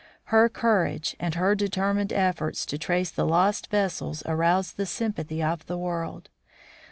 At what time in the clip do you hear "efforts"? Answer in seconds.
2.11-2.65